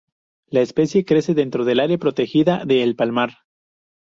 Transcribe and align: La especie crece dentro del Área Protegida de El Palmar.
La 0.47 0.61
especie 0.61 1.05
crece 1.05 1.35
dentro 1.35 1.63
del 1.63 1.79
Área 1.79 1.99
Protegida 1.99 2.65
de 2.65 2.81
El 2.81 2.95
Palmar. 2.95 3.35